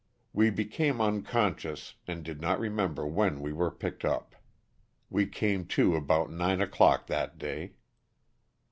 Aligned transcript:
We 0.33 0.49
became 0.49 0.99
unconscious 0.99 1.93
and 2.07 2.23
did 2.23 2.41
not 2.41 2.59
remember 2.59 3.05
when 3.05 3.39
we 3.39 3.53
were 3.53 3.69
picked 3.69 4.03
up. 4.03 4.35
We 5.11 5.27
came 5.27 5.63
to 5.77 5.95
about 5.95 6.31
nine 6.31 6.59
o'clock 6.59 7.05
that 7.05 7.37
day. 7.37 7.73